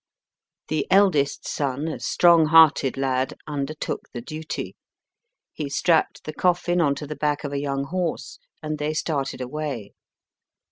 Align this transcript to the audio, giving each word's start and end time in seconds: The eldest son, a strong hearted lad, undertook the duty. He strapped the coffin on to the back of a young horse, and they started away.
The 0.69 0.87
eldest 0.89 1.47
son, 1.47 1.87
a 1.87 1.99
strong 1.99 2.47
hearted 2.47 2.97
lad, 2.97 3.35
undertook 3.45 4.09
the 4.13 4.19
duty. 4.21 4.75
He 5.53 5.69
strapped 5.69 6.23
the 6.23 6.33
coffin 6.33 6.81
on 6.81 6.95
to 6.95 7.05
the 7.05 7.15
back 7.15 7.43
of 7.43 7.53
a 7.53 7.59
young 7.59 7.83
horse, 7.83 8.39
and 8.63 8.79
they 8.79 8.95
started 8.95 9.41
away. 9.41 9.93